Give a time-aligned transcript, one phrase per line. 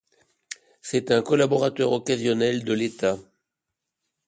[0.81, 3.19] C'est un collaborateur occasionnel de l'État.